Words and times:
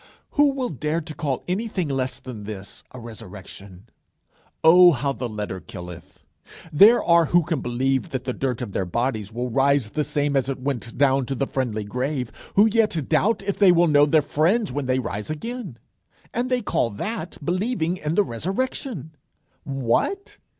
Who 0.31 0.45
will 0.55 0.69
dare 0.69 0.99
to 0.99 1.13
call 1.13 1.43
anything 1.47 1.87
less 1.87 2.17
than 2.19 2.45
this 2.45 2.83
a 2.89 2.99
resurrection? 2.99 3.87
Oh, 4.63 4.93
how 4.93 5.13
the 5.13 5.29
letter 5.29 5.59
killeth! 5.59 6.23
There 6.73 7.03
are 7.03 7.25
who 7.25 7.43
can 7.43 7.61
believe 7.61 8.09
that 8.09 8.23
the 8.23 8.33
dirt 8.33 8.63
of 8.63 8.71
their 8.71 8.87
bodies 8.87 9.31
will 9.31 9.51
rise 9.51 9.91
the 9.91 10.03
same 10.03 10.35
as 10.35 10.49
it 10.49 10.59
went 10.59 10.97
down 10.97 11.27
to 11.27 11.35
the 11.35 11.45
friendly 11.45 11.83
grave, 11.83 12.31
who 12.55 12.65
yet 12.67 13.09
doubt 13.09 13.43
if 13.43 13.59
they 13.59 13.71
will 13.71 13.85
know 13.85 14.07
their 14.07 14.23
friends 14.23 14.71
when 14.71 14.87
they 14.87 14.97
rise 14.97 15.29
again. 15.29 15.77
And 16.33 16.49
they 16.49 16.63
call 16.63 16.89
that 16.89 17.37
believing 17.45 17.97
in 17.97 18.15
the 18.15 18.23
resurrection! 18.23 19.13
What! 19.65 20.37